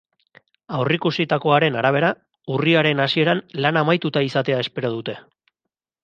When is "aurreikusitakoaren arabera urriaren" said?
0.75-3.03